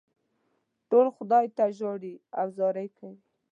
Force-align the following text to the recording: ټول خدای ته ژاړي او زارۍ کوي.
ټول 0.89 1.07
خدای 1.15 1.45
ته 1.57 1.63
ژاړي 1.77 2.13
او 2.39 2.47
زارۍ 2.57 2.87
کوي. 2.97 3.19